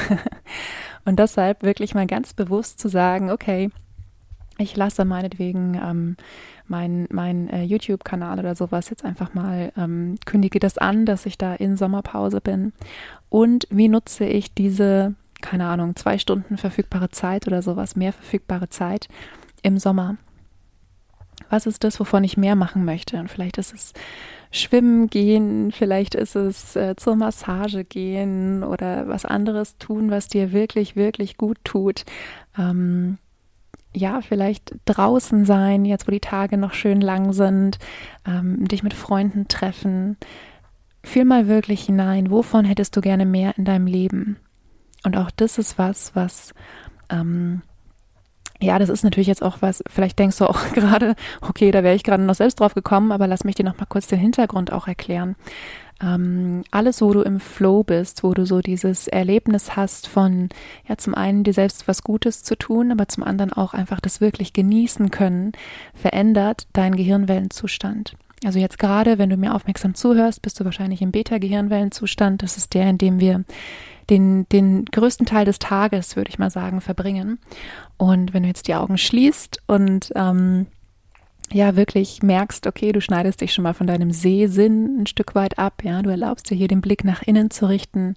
Und 1.05 1.19
deshalb 1.19 1.63
wirklich 1.63 1.95
mal 1.95 2.07
ganz 2.07 2.33
bewusst 2.33 2.81
zu 2.81 2.89
sagen, 2.89 3.31
okay, 3.31 3.71
ich 4.59 4.77
lasse 4.77 5.05
meinetwegen 5.05 5.81
ähm, 5.83 6.17
mein, 6.67 7.07
mein 7.11 7.49
äh, 7.51 7.63
YouTube-Kanal 7.63 8.39
oder 8.39 8.55
sowas 8.55 8.91
jetzt 8.91 9.05
einfach 9.05 9.35
mal, 9.35 9.73
ähm, 9.77 10.17
kündige 10.25 10.59
das 10.59 10.79
an, 10.79 11.07
dass 11.07 11.27
ich 11.27 11.39
da 11.39 11.55
in 11.55 11.77
Sommerpause 11.77 12.41
bin. 12.41 12.73
Und 13.29 13.67
wie 13.71 13.89
nutze 13.89 14.25
ich 14.25 14.55
diese, 14.55 15.15
keine 15.43 15.67
Ahnung, 15.67 15.95
zwei 15.97 16.19
Stunden 16.19 16.57
verfügbare 16.57 17.11
Zeit 17.11 17.47
oder 17.47 17.63
sowas, 17.63 17.97
mehr 17.97 18.13
verfügbare 18.13 18.69
Zeit 18.69 19.09
im 19.63 19.79
Sommer? 19.79 20.17
Was 21.51 21.67
ist 21.67 21.85
das, 21.85 21.99
wovon 22.01 22.25
ich 22.25 22.37
mehr 22.37 22.57
machen 22.57 22.85
möchte? 22.85 23.19
Und 23.19 23.31
vielleicht 23.31 23.59
ist 23.59 23.73
es 23.73 23.93
Schwimmen 24.51 25.09
gehen, 25.09 25.73
vielleicht 25.73 26.15
ist 26.15 26.37
es 26.37 26.77
äh, 26.77 26.97
zur 26.97 27.17
Massage 27.17 27.85
gehen 27.85 28.63
oder 28.63 29.09
was 29.09 29.25
anderes 29.25 29.79
tun, 29.79 30.11
was 30.11 30.29
dir 30.29 30.53
wirklich, 30.53 30.97
wirklich 30.97 31.37
gut 31.37 31.59
tut. 31.65 32.05
Ähm, 32.59 33.19
ja, 33.95 34.21
vielleicht 34.21 34.75
draußen 34.85 35.45
sein, 35.47 35.85
jetzt 35.85 36.07
wo 36.07 36.11
die 36.11 36.21
Tage 36.21 36.59
noch 36.59 36.75
schön 36.75 37.01
lang 37.01 37.33
sind, 37.33 37.79
ähm, 38.27 38.69
dich 38.69 38.83
mit 38.83 38.95
Freunden 38.95 39.49
treffen. 39.49 40.17
Fühl 41.03 41.25
mal 41.25 41.49
wirklich 41.49 41.85
hinein, 41.85 42.31
wovon 42.31 42.65
hättest 42.65 42.97
du 42.97 43.01
gerne 43.01 43.25
mehr 43.27 43.57
in 43.57 43.65
deinem 43.65 43.87
Leben? 43.87 44.37
Und 45.05 45.17
auch 45.17 45.31
das 45.31 45.57
ist 45.59 45.79
was, 45.79 46.15
was, 46.15 46.53
ähm, 47.11 47.63
ja, 48.61 48.79
das 48.79 48.89
ist 48.89 49.05
natürlich 49.05 49.29
jetzt 49.29 49.43
auch 49.43 49.59
was, 49.61 49.83
vielleicht 49.89 50.19
denkst 50.19 50.39
du 50.39 50.47
auch 50.47 50.61
gerade, 50.75 51.15
okay, 51.41 51.71
da 51.71 51.83
wäre 51.83 51.95
ich 51.95 52.05
gerade 52.05 52.23
noch 52.23 52.35
selbst 52.35 52.61
drauf 52.61 52.75
gekommen, 52.75 53.13
aber 53.13 53.27
lass 53.27 53.45
mich 53.45 53.55
dir 53.55 53.65
noch 53.65 53.79
mal 53.79 53.87
kurz 53.87 54.07
den 54.07 54.19
Hintergrund 54.19 54.73
auch 54.73 54.87
erklären. 54.87 55.37
Ähm, 56.03 56.63
alles, 56.71 57.01
wo 57.01 57.13
du 57.13 57.23
im 57.23 57.41
Flow 57.41 57.83
bist, 57.83 58.23
wo 58.23 58.35
du 58.35 58.45
so 58.45 58.61
dieses 58.61 59.09
Erlebnis 59.09 59.77
hast 59.77 60.09
von, 60.09 60.51
ja, 60.87 60.99
zum 60.99 61.15
einen 61.15 61.43
dir 61.43 61.55
selbst 61.55 61.89
was 61.89 62.03
Gutes 62.03 62.43
zu 62.43 62.57
tun, 62.57 62.93
aber 62.93 63.09
zum 63.09 63.23
anderen 63.23 63.53
auch 63.53 63.73
einfach 63.73 64.01
das 64.01 64.21
wirklich 64.21 64.53
genießen 64.53 65.11
können, 65.11 65.53
verändert 65.95 66.67
deinen 66.75 66.97
Gehirnwellenzustand. 66.97 68.15
Also 68.45 68.59
jetzt 68.59 68.79
gerade, 68.79 69.17
wenn 69.17 69.31
du 69.31 69.39
mir 69.39 69.55
aufmerksam 69.55 69.95
zuhörst, 69.95 70.43
bist 70.43 70.61
du 70.61 70.67
wahrscheinlich 70.67 71.01
im 71.01 71.13
Beta-Gehirnwellenzustand. 71.13 72.43
Das 72.43 72.59
ist 72.59 72.75
der, 72.75 72.91
in 72.91 72.99
dem 72.99 73.19
wir 73.19 73.45
den, 74.11 74.49
den 74.49 74.85
größten 74.85 75.27
Teil 75.27 75.45
des 75.45 75.59
Tages, 75.59 76.17
würde 76.17 76.31
ich 76.31 76.39
mal 76.39 76.51
sagen, 76.51 76.81
verbringen. 76.81 77.39
Und 77.97 78.35
wenn 78.35 78.43
du 78.43 78.49
jetzt 78.49 78.69
die 78.69 78.75
Augen 78.75 78.99
schließt 78.99 79.63
und 79.67 80.13
ähm, 80.15 80.67
ja 81.53 81.77
wirklich 81.77 82.23
merkst, 82.23 82.67
okay, 82.67 82.93
du 82.93 83.01
schneidest 83.01 83.41
dich 83.41 83.53
schon 83.53 83.65
mal 83.65 83.75
von 83.75 83.87
deinem 83.87 84.11
Sehsinn 84.11 85.03
ein 85.03 85.07
Stück 85.07 85.35
weit 85.35 85.59
ab, 85.59 85.83
ja, 85.85 86.03
du 86.03 86.11
erlaubst 86.11 86.51
dir 86.51 86.57
hier 86.57 86.69
den 86.69 86.81
Blick 86.81 87.05
nach 87.05 87.23
innen 87.23 87.51
zu 87.51 87.69
richten. 87.69 88.15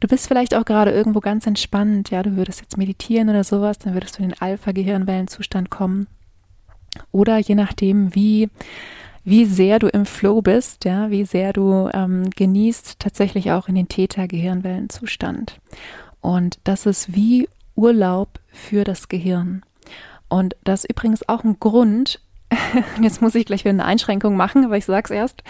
Du 0.00 0.08
bist 0.08 0.26
vielleicht 0.26 0.54
auch 0.54 0.64
gerade 0.64 0.90
irgendwo 0.90 1.20
ganz 1.20 1.46
entspannt, 1.46 2.10
ja, 2.10 2.22
du 2.22 2.36
würdest 2.36 2.60
jetzt 2.60 2.76
meditieren 2.76 3.28
oder 3.28 3.44
sowas, 3.44 3.78
dann 3.78 3.94
würdest 3.94 4.18
du 4.18 4.22
in 4.22 4.30
den 4.30 4.40
Alpha-Gehirnwellenzustand 4.40 5.70
kommen. 5.70 6.08
Oder 7.10 7.38
je 7.38 7.54
nachdem, 7.54 8.14
wie 8.14 8.50
wie 9.24 9.44
sehr 9.44 9.78
du 9.78 9.88
im 9.88 10.06
Flow 10.06 10.42
bist, 10.42 10.84
ja, 10.84 11.10
wie 11.10 11.24
sehr 11.24 11.52
du 11.52 11.88
ähm, 11.92 12.30
genießt, 12.30 12.98
tatsächlich 12.98 13.52
auch 13.52 13.68
in 13.68 13.74
den 13.74 13.88
Theta-Gehirnwellenzustand. 13.88 15.60
Und 16.20 16.58
das 16.64 16.86
ist 16.86 17.14
wie 17.14 17.48
Urlaub 17.74 18.40
für 18.48 18.84
das 18.84 19.08
Gehirn. 19.08 19.62
Und 20.28 20.56
das 20.64 20.84
ist 20.84 20.90
übrigens 20.90 21.28
auch 21.28 21.44
ein 21.44 21.58
Grund, 21.60 22.20
jetzt 23.00 23.22
muss 23.22 23.34
ich 23.34 23.46
gleich 23.46 23.64
wieder 23.64 23.70
eine 23.70 23.84
Einschränkung 23.84 24.36
machen, 24.36 24.64
aber 24.64 24.76
ich 24.76 24.84
sag's 24.84 25.10
erst. 25.10 25.42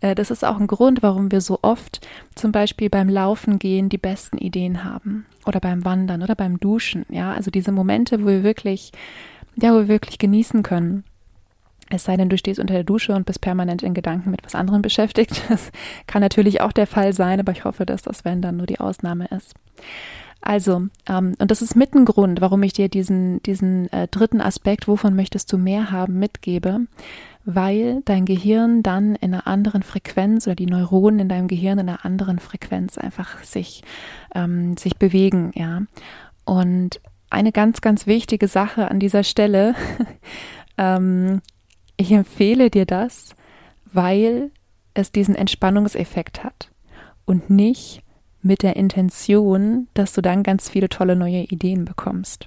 Äh, 0.00 0.14
das 0.14 0.30
ist 0.30 0.44
auch 0.44 0.58
ein 0.58 0.66
Grund, 0.66 1.02
warum 1.02 1.30
wir 1.30 1.40
so 1.40 1.58
oft 1.62 2.06
zum 2.34 2.52
Beispiel 2.52 2.90
beim 2.90 3.08
Laufen 3.08 3.58
gehen 3.58 3.88
die 3.88 3.98
besten 3.98 4.38
Ideen 4.38 4.84
haben. 4.84 5.26
Oder 5.46 5.60
beim 5.60 5.84
Wandern 5.84 6.22
oder 6.22 6.34
beim 6.34 6.58
Duschen. 6.58 7.06
Ja, 7.08 7.32
also 7.32 7.50
diese 7.50 7.72
Momente, 7.72 8.22
wo 8.22 8.26
wir 8.26 8.42
wirklich, 8.42 8.92
ja, 9.56 9.72
wo 9.72 9.78
wir 9.78 9.88
wirklich 9.88 10.18
genießen 10.18 10.62
können. 10.62 11.04
Es 11.90 12.04
sei 12.04 12.16
denn, 12.16 12.28
du 12.28 12.36
stehst 12.36 12.60
unter 12.60 12.74
der 12.74 12.84
Dusche 12.84 13.14
und 13.14 13.26
bist 13.26 13.40
permanent 13.40 13.82
in 13.82 13.94
Gedanken 13.94 14.30
mit 14.30 14.44
was 14.44 14.54
anderem 14.54 14.82
beschäftigt. 14.82 15.42
Das 15.48 15.70
kann 16.06 16.20
natürlich 16.20 16.60
auch 16.60 16.72
der 16.72 16.86
Fall 16.86 17.12
sein, 17.12 17.40
aber 17.40 17.52
ich 17.52 17.64
hoffe, 17.64 17.86
dass 17.86 18.02
das, 18.02 18.24
wenn 18.24 18.42
dann 18.42 18.56
nur 18.56 18.66
die 18.66 18.80
Ausnahme 18.80 19.26
ist. 19.26 19.54
Also, 20.40 20.86
ähm, 21.08 21.34
und 21.38 21.50
das 21.50 21.62
ist 21.62 21.74
mit 21.74 21.92
Grund, 21.92 22.40
warum 22.40 22.62
ich 22.62 22.72
dir 22.72 22.88
diesen, 22.88 23.42
diesen 23.42 23.92
äh, 23.92 24.06
dritten 24.08 24.40
Aspekt, 24.40 24.86
wovon 24.86 25.16
möchtest 25.16 25.52
du 25.52 25.58
mehr 25.58 25.90
haben, 25.90 26.18
mitgebe, 26.18 26.86
weil 27.44 28.02
dein 28.04 28.24
Gehirn 28.24 28.82
dann 28.82 29.16
in 29.16 29.34
einer 29.34 29.46
anderen 29.46 29.82
Frequenz 29.82 30.46
oder 30.46 30.54
die 30.54 30.66
Neuronen 30.66 31.20
in 31.20 31.28
deinem 31.28 31.48
Gehirn 31.48 31.78
in 31.78 31.88
einer 31.88 32.04
anderen 32.04 32.38
Frequenz 32.38 32.98
einfach 32.98 33.42
sich, 33.42 33.82
ähm, 34.34 34.76
sich 34.76 34.96
bewegen, 34.96 35.50
ja. 35.54 35.82
Und 36.44 37.00
eine 37.30 37.52
ganz, 37.52 37.80
ganz 37.80 38.06
wichtige 38.06 38.48
Sache 38.48 38.90
an 38.90 39.00
dieser 39.00 39.24
Stelle, 39.24 39.74
ähm, 40.78 41.40
ich 41.98 42.12
empfehle 42.12 42.70
dir 42.70 42.86
das, 42.86 43.34
weil 43.84 44.50
es 44.94 45.12
diesen 45.12 45.34
Entspannungseffekt 45.34 46.42
hat 46.42 46.70
und 47.26 47.50
nicht 47.50 48.02
mit 48.40 48.62
der 48.62 48.76
Intention, 48.76 49.88
dass 49.94 50.14
du 50.14 50.22
dann 50.22 50.42
ganz 50.42 50.70
viele 50.70 50.88
tolle 50.88 51.16
neue 51.16 51.42
Ideen 51.42 51.84
bekommst. 51.84 52.46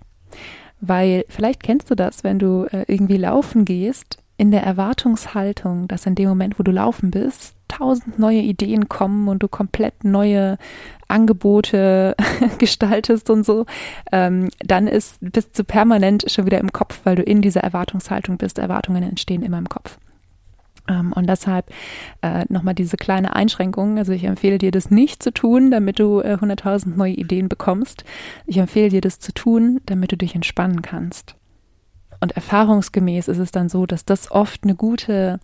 Weil 0.82 1.26
vielleicht 1.30 1.64
kennst 1.64 1.90
du 1.90 1.96
das, 1.96 2.24
wenn 2.24 2.40
du 2.40 2.66
äh, 2.72 2.86
irgendwie 2.88 3.18
laufen 3.18 3.66
gehst, 3.66 4.18
in 4.38 4.50
der 4.50 4.64
Erwartungshaltung, 4.64 5.88
dass 5.88 6.08
in 6.08 6.16
dem 6.16 6.28
Moment, 6.28 6.58
wo 6.58 6.64
du 6.64 6.72
laufen 6.72 7.12
bist, 7.12 7.54
tausend 7.68 8.18
neue 8.18 8.40
Ideen 8.40 8.90
kommen 8.90 9.28
und 9.28 9.44
du 9.44 9.48
komplett 9.48 10.04
neue 10.04 10.58
Angebote 11.08 12.16
gestaltest 12.58 13.30
und 13.30 13.46
so, 13.46 13.68
ähm, 14.12 14.50
dann 14.60 14.88
ist, 14.88 15.18
bist 15.22 15.58
du 15.60 15.64
permanent 15.64 16.26
schon 16.28 16.48
wieder 16.48 16.58
im 16.58 16.72
Kopf, 16.72 17.02
weil 17.04 17.16
du 17.16 17.22
in 17.22 17.44
dieser 17.44 17.62
Erwartungshaltung 17.62 18.38
bist. 18.38 18.58
Erwartungen 18.58 19.04
entstehen 19.04 19.44
immer 19.44 19.60
im 19.60 19.70
Kopf. 19.70 20.00
Ähm, 20.92 21.14
und 21.14 21.28
deshalb 21.28 21.72
äh, 22.22 22.46
nochmal 22.50 22.76
diese 22.76 22.98
kleine 22.98 23.36
Einschränkung. 23.36 23.98
Also 23.98 24.12
ich 24.12 24.24
empfehle 24.24 24.58
dir 24.58 24.72
das 24.72 24.92
nicht 24.92 25.24
zu 25.24 25.32
tun, 25.32 25.72
damit 25.72 26.00
du 26.00 26.20
äh, 26.20 26.36
100.000 26.36 26.96
neue 26.96 27.14
Ideen 27.14 27.50
bekommst. 27.50 28.04
Ich 28.46 28.58
empfehle 28.58 28.90
dir 28.90 29.02
das 29.02 29.20
zu 29.20 29.34
tun, 29.34 29.80
damit 29.86 30.12
du 30.12 30.18
dich 30.18 30.36
entspannen 30.36 30.82
kannst. 30.82 31.36
Und 32.20 32.34
erfahrungsgemäß 32.34 33.28
ist 33.30 33.40
es 33.40 33.52
dann 33.52 33.68
so, 33.68 33.88
dass 33.88 34.06
das 34.06 34.32
oft 34.32 34.64
eine 34.64 34.76
gute, 34.76 35.40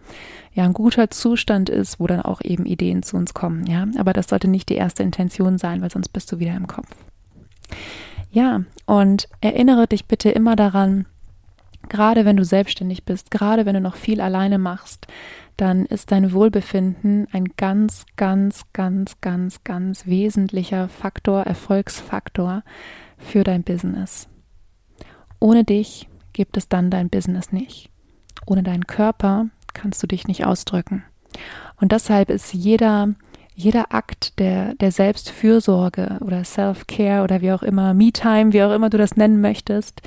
ja, 0.54 0.64
ein 0.64 0.74
guter 0.74 1.10
Zustand 1.10 1.70
ist, 1.70 2.00
wo 2.00 2.06
dann 2.06 2.22
auch 2.22 2.40
eben 2.44 2.68
Ideen 2.68 3.02
zu 3.02 3.18
uns 3.18 3.34
kommen, 3.34 3.66
ja. 3.66 3.88
Aber 3.98 4.14
das 4.14 4.28
sollte 4.28 4.48
nicht 4.48 4.70
die 4.70 4.76
erste 4.76 5.02
Intention 5.02 5.58
sein, 5.58 5.82
weil 5.82 5.90
sonst 5.90 6.10
bist 6.10 6.32
du 6.32 6.38
wieder 6.38 6.56
im 6.56 6.68
Kopf. 6.68 6.88
Ja, 8.30 8.62
und 8.86 9.28
erinnere 9.42 9.88
dich 9.88 10.06
bitte 10.06 10.30
immer 10.30 10.56
daran, 10.56 11.08
gerade 11.88 12.26
wenn 12.26 12.38
du 12.38 12.46
selbstständig 12.46 13.04
bist, 13.04 13.32
gerade 13.32 13.66
wenn 13.66 13.74
du 13.74 13.82
noch 13.82 13.96
viel 13.96 14.22
alleine 14.22 14.58
machst, 14.58 15.08
dann 15.58 15.86
ist 15.86 16.12
dein 16.12 16.32
Wohlbefinden 16.34 17.28
ein 17.32 17.46
ganz, 17.58 18.06
ganz, 18.16 18.66
ganz, 18.74 19.20
ganz, 19.22 19.64
ganz 19.64 20.06
wesentlicher 20.06 20.88
Faktor, 20.88 21.44
Erfolgsfaktor 21.44 22.64
für 23.18 23.44
dein 23.44 23.64
Business. 23.64 24.30
Ohne 25.40 25.64
dich 25.64 26.08
gibt 26.34 26.58
es 26.58 26.70
dann 26.70 26.92
dein 26.92 27.10
Business 27.10 27.52
nicht. 27.52 27.90
Ohne 28.46 28.64
deinen 28.64 28.86
Körper 28.86 29.48
kannst 29.74 30.02
du 30.04 30.08
dich 30.08 30.28
nicht 30.28 30.46
ausdrücken. 30.46 31.04
Und 31.80 31.92
deshalb 31.92 32.30
ist 32.30 32.54
jeder, 32.54 33.10
jeder 33.56 33.94
Akt 33.94 34.40
der, 34.40 34.76
der 34.76 34.92
Selbstfürsorge 34.92 36.18
oder 36.22 36.44
Self-Care 36.44 37.24
oder 37.24 37.42
wie 37.42 37.52
auch 37.52 37.64
immer, 37.64 37.94
Me-Time, 37.94 38.54
wie 38.54 38.64
auch 38.64 38.74
immer 38.74 38.90
du 38.90 38.98
das 38.98 39.16
nennen 39.16 39.42
möchtest, 39.42 40.02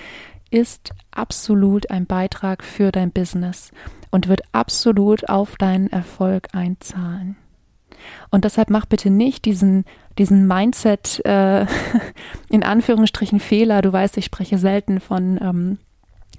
ist 0.50 0.90
absolut 1.10 1.90
ein 1.90 2.06
Beitrag 2.06 2.64
für 2.64 2.92
dein 2.92 3.12
Business 3.12 3.70
und 4.10 4.28
wird 4.28 4.42
absolut 4.52 5.28
auf 5.28 5.56
deinen 5.56 5.88
Erfolg 5.88 6.48
einzahlen. 6.52 7.36
Und 8.30 8.44
deshalb 8.44 8.70
mach 8.70 8.86
bitte 8.86 9.10
nicht 9.10 9.44
diesen, 9.44 9.84
diesen 10.18 10.46
Mindset, 10.46 11.24
äh, 11.24 11.66
in 12.48 12.62
Anführungsstrichen 12.62 13.40
Fehler. 13.40 13.82
Du 13.82 13.92
weißt, 13.92 14.16
ich 14.16 14.24
spreche 14.24 14.58
selten 14.58 15.00
von, 15.00 15.38
ähm, 15.40 15.78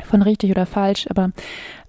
von 0.06 0.22
richtig 0.22 0.52
oder 0.52 0.66
falsch, 0.66 1.08
aber 1.10 1.32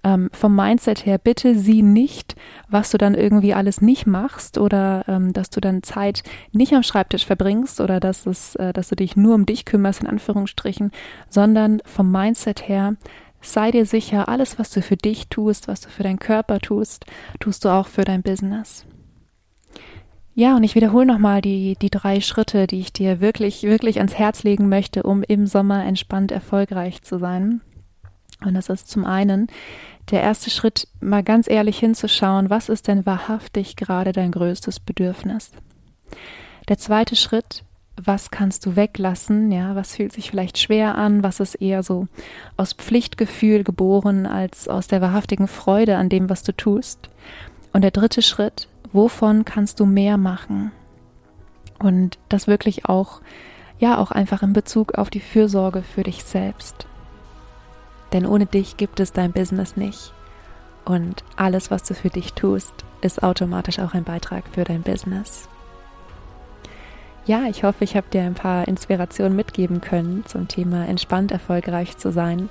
ähm, 0.03 0.29
vom 0.33 0.55
Mindset 0.55 1.05
her 1.05 1.17
bitte 1.17 1.57
sieh 1.57 1.81
nicht, 1.81 2.35
was 2.69 2.91
du 2.91 2.97
dann 2.97 3.15
irgendwie 3.15 3.53
alles 3.53 3.81
nicht 3.81 4.05
machst 4.05 4.57
oder 4.57 5.05
ähm, 5.07 5.33
dass 5.33 5.49
du 5.49 5.61
dann 5.61 5.83
Zeit 5.83 6.23
nicht 6.51 6.73
am 6.73 6.83
Schreibtisch 6.83 7.25
verbringst 7.25 7.79
oder 7.81 7.99
dass 7.99 8.25
es, 8.25 8.55
äh, 8.55 8.73
dass 8.73 8.89
du 8.89 8.95
dich 8.95 9.15
nur 9.15 9.35
um 9.35 9.45
dich 9.45 9.65
kümmerst 9.65 10.01
in 10.01 10.07
Anführungsstrichen, 10.07 10.91
sondern 11.29 11.81
vom 11.85 12.11
Mindset 12.11 12.67
her 12.67 12.95
sei 13.41 13.71
dir 13.71 13.85
sicher, 13.85 14.29
alles 14.29 14.57
was 14.57 14.71
du 14.71 14.81
für 14.81 14.97
dich 14.97 15.27
tust, 15.27 15.67
was 15.67 15.81
du 15.81 15.89
für 15.89 16.03
deinen 16.03 16.19
Körper 16.19 16.59
tust, 16.59 17.05
tust 17.39 17.65
du 17.65 17.69
auch 17.69 17.87
für 17.87 18.05
dein 18.05 18.23
Business. 18.23 18.85
Ja, 20.35 20.55
und 20.55 20.63
ich 20.63 20.73
wiederhole 20.73 21.05
nochmal 21.05 21.41
die, 21.41 21.75
die 21.79 21.91
drei 21.91 22.19
Schritte, 22.19 22.65
die 22.65 22.79
ich 22.79 22.91
dir 22.91 23.21
wirklich, 23.21 23.63
wirklich 23.63 23.97
ans 23.99 24.15
Herz 24.15 24.43
legen 24.43 24.67
möchte, 24.67 25.03
um 25.03 25.21
im 25.21 25.45
Sommer 25.45 25.85
entspannt 25.85 26.31
erfolgreich 26.31 27.03
zu 27.03 27.19
sein. 27.19 27.61
Und 28.45 28.53
das 28.53 28.69
ist 28.69 28.89
zum 28.89 29.05
einen 29.05 29.47
der 30.11 30.21
erste 30.21 30.49
Schritt, 30.49 30.87
mal 30.99 31.23
ganz 31.23 31.49
ehrlich 31.49 31.79
hinzuschauen, 31.79 32.49
was 32.49 32.69
ist 32.69 32.87
denn 32.87 33.05
wahrhaftig 33.05 33.75
gerade 33.75 34.11
dein 34.11 34.31
größtes 34.31 34.79
Bedürfnis? 34.79 35.51
Der 36.67 36.77
zweite 36.77 37.15
Schritt, 37.15 37.63
was 37.95 38.31
kannst 38.31 38.65
du 38.65 38.75
weglassen? 38.75 39.51
Ja, 39.51 39.75
was 39.75 39.95
fühlt 39.95 40.11
sich 40.11 40.29
vielleicht 40.29 40.57
schwer 40.57 40.95
an? 40.95 41.23
Was 41.23 41.39
ist 41.39 41.55
eher 41.55 41.83
so 41.83 42.07
aus 42.57 42.73
Pflichtgefühl 42.73 43.63
geboren 43.63 44.25
als 44.25 44.67
aus 44.67 44.87
der 44.87 45.01
wahrhaftigen 45.01 45.47
Freude 45.47 45.97
an 45.97 46.09
dem, 46.09 46.29
was 46.29 46.43
du 46.43 46.53
tust? 46.53 47.09
Und 47.71 47.81
der 47.81 47.91
dritte 47.91 48.21
Schritt, 48.21 48.67
wovon 48.91 49.45
kannst 49.45 49.79
du 49.79 49.85
mehr 49.85 50.17
machen? 50.17 50.71
Und 51.79 52.17
das 52.29 52.47
wirklich 52.47 52.85
auch, 52.85 53.21
ja, 53.79 53.97
auch 53.97 54.11
einfach 54.11 54.41
in 54.41 54.53
Bezug 54.53 54.95
auf 54.95 55.09
die 55.09 55.19
Fürsorge 55.19 55.83
für 55.83 56.03
dich 56.03 56.23
selbst. 56.23 56.87
Denn 58.13 58.25
ohne 58.25 58.45
dich 58.45 58.77
gibt 58.77 58.99
es 58.99 59.11
dein 59.11 59.33
Business 59.33 59.75
nicht. 59.75 60.13
Und 60.85 61.23
alles, 61.35 61.71
was 61.71 61.83
du 61.83 61.93
für 61.93 62.09
dich 62.09 62.33
tust, 62.33 62.73
ist 63.01 63.23
automatisch 63.23 63.79
auch 63.79 63.93
ein 63.93 64.03
Beitrag 64.03 64.43
für 64.51 64.63
dein 64.63 64.83
Business. 64.83 65.49
Ja, 67.25 67.45
ich 67.49 67.63
hoffe, 67.63 67.85
ich 67.85 67.95
habe 67.95 68.07
dir 68.11 68.23
ein 68.23 68.33
paar 68.33 68.67
Inspirationen 68.67 69.35
mitgeben 69.35 69.79
können 69.79 70.25
zum 70.25 70.47
Thema 70.47 70.85
entspannt 70.85 71.31
erfolgreich 71.31 71.97
zu 71.97 72.11
sein. 72.11 72.49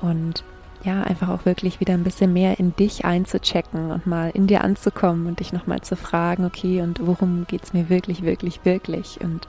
Und 0.00 0.44
ja, 0.84 1.02
einfach 1.02 1.28
auch 1.28 1.44
wirklich 1.44 1.80
wieder 1.80 1.94
ein 1.94 2.04
bisschen 2.04 2.32
mehr 2.32 2.58
in 2.58 2.76
dich 2.76 3.04
einzuchecken 3.04 3.90
und 3.90 4.06
mal 4.06 4.30
in 4.30 4.46
dir 4.46 4.62
anzukommen 4.62 5.26
und 5.26 5.40
dich 5.40 5.52
nochmal 5.52 5.80
zu 5.80 5.96
fragen, 5.96 6.44
okay, 6.44 6.82
und 6.82 7.06
worum 7.06 7.46
geht 7.46 7.64
es 7.64 7.72
mir 7.72 7.88
wirklich, 7.88 8.22
wirklich, 8.22 8.64
wirklich? 8.64 9.20
Und 9.20 9.46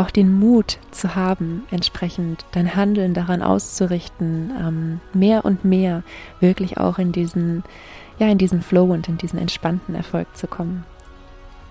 auch 0.00 0.10
den 0.10 0.38
Mut 0.38 0.78
zu 0.90 1.14
haben, 1.14 1.64
entsprechend 1.70 2.44
dein 2.52 2.74
Handeln 2.74 3.14
daran 3.14 3.42
auszurichten, 3.42 4.50
ähm, 4.58 5.00
mehr 5.12 5.44
und 5.44 5.64
mehr 5.64 6.02
wirklich 6.40 6.78
auch 6.78 6.98
in 6.98 7.12
diesen, 7.12 7.62
ja, 8.18 8.28
in 8.28 8.38
diesen 8.38 8.62
Flow 8.62 8.92
und 8.92 9.08
in 9.08 9.18
diesen 9.18 9.38
entspannten 9.38 9.94
Erfolg 9.94 10.34
zu 10.36 10.46
kommen. 10.46 10.84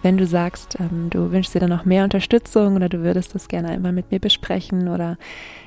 Wenn 0.01 0.17
du 0.17 0.25
sagst, 0.25 0.77
ähm, 0.79 1.09
du 1.09 1.31
wünschst 1.31 1.53
dir 1.55 1.59
dann 1.59 1.71
noch 1.71 1.83
mehr 1.83 2.05
Unterstützung 2.05 2.75
oder 2.75 2.87
du 2.87 2.99
würdest 2.99 3.35
das 3.35 3.49
gerne 3.49 3.67
einmal 3.69 3.91
mit 3.91 4.11
mir 4.11 4.19
besprechen 4.19 4.87
oder 4.87 5.17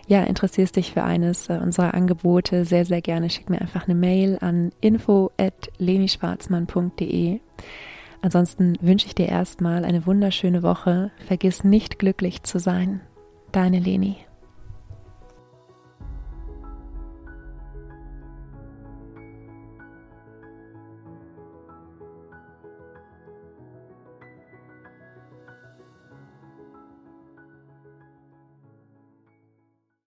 ja, 0.07 0.23
interessierst 0.23 0.77
dich 0.77 0.93
für 0.93 1.05
eines 1.05 1.51
äh, 1.51 1.59
unserer 1.63 1.93
Angebote, 1.95 2.65
sehr, 2.65 2.87
sehr 2.87 3.03
gerne 3.03 3.29
schick 3.29 3.51
mir 3.51 3.61
einfach 3.61 3.87
eine 3.87 3.95
Mail 3.95 4.39
an 4.41 4.73
info@lenischwarzmann.de. 4.81 7.41
Ansonsten 8.23 8.79
wünsche 8.81 9.07
ich 9.07 9.15
dir 9.15 9.29
erstmal 9.29 9.85
eine 9.85 10.07
wunderschöne 10.07 10.63
Woche. 10.63 11.11
Vergiss 11.27 11.65
nicht 11.65 11.99
glücklich 11.99 12.45
zu 12.45 12.59
sein. 12.59 13.01
Deine 13.51 13.81
Leni. 13.81 14.17